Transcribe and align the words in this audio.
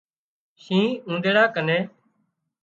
شينهن 0.63 0.93
اُونۮيڙا 1.07 1.43
نين 1.67 1.83